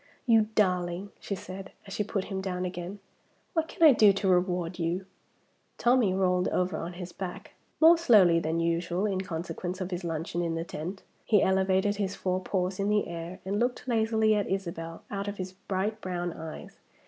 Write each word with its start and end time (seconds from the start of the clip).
"You 0.25 0.47
darling!" 0.55 1.11
she 1.19 1.35
said, 1.35 1.73
as 1.85 1.93
she 1.93 2.03
put 2.03 2.23
him 2.23 2.41
down 2.41 2.65
again, 2.65 2.97
"what 3.53 3.67
can 3.67 3.83
I 3.83 3.93
do 3.93 4.11
to 4.13 4.27
reward 4.27 4.79
you?" 4.79 5.05
Tommie 5.77 6.15
rolled 6.15 6.47
over 6.47 6.75
on 6.79 6.93
his 6.93 7.11
back 7.11 7.51
more 7.79 7.99
slowly 7.99 8.39
than 8.39 8.59
usual, 8.59 9.05
in 9.05 9.21
consequence 9.21 9.79
of 9.79 9.91
his 9.91 10.03
luncheon 10.03 10.41
in 10.41 10.55
the 10.55 10.63
tent. 10.63 11.03
He 11.23 11.43
elevated 11.43 11.97
his 11.97 12.15
four 12.15 12.41
paws 12.41 12.79
in 12.79 12.89
the 12.89 13.07
air 13.07 13.41
and 13.45 13.59
looked 13.59 13.87
lazily 13.87 14.33
at 14.33 14.49
Isabel 14.49 15.03
out 15.11 15.27
of 15.27 15.37
his 15.37 15.51
bright 15.53 16.01
brown 16.01 16.33
eyes. 16.33 16.79